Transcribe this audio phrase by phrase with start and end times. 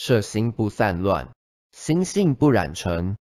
[0.00, 1.30] 摄心不散乱
[1.72, 3.16] 心性不染尘